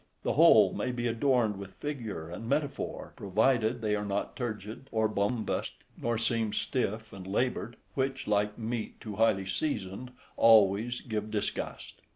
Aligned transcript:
The 0.23 0.33
whole 0.33 0.73
may 0.73 0.91
be 0.91 1.05
adorned 1.05 1.59
with 1.59 1.75
figure 1.75 2.27
and 2.27 2.49
metaphor, 2.49 3.13
provided 3.15 3.81
they 3.81 3.95
are 3.95 4.03
not 4.03 4.35
turgid 4.35 4.89
or 4.91 5.07
bombast, 5.07 5.75
nor 5.95 6.17
seem 6.17 6.53
stiff 6.53 7.13
and 7.13 7.27
laboured, 7.27 7.75
which, 7.93 8.25
like 8.25 8.57
meat 8.57 8.99
too 8.99 9.17
highly 9.17 9.45
seasoned, 9.45 10.09
always 10.37 11.01
give 11.01 11.29
disgust. 11.29 12.01